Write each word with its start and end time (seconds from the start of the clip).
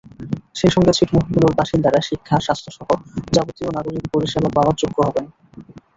সেই 0.55 0.71
সঙ্গে 0.71 0.91
ছিটমহলগুলোর 0.97 1.57
বাসিন্দারা 1.59 1.99
শিক্ষা, 2.09 2.35
স্বাস্থ্যসহ 2.39 2.87
যাবতীয় 3.33 3.69
নাগরিক 3.77 4.05
পরিষেবা 4.13 4.49
পাওয়ার 4.55 4.75
যোগ্য 4.81 4.97
হবেন। 5.07 5.25